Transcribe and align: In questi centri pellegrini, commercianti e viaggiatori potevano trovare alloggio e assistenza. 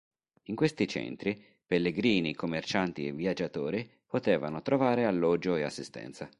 In 0.45 0.55
questi 0.55 0.87
centri 0.87 1.39
pellegrini, 1.63 2.33
commercianti 2.33 3.05
e 3.05 3.11
viaggiatori 3.11 3.87
potevano 4.07 4.63
trovare 4.63 5.05
alloggio 5.05 5.55
e 5.57 5.61
assistenza. 5.61 6.27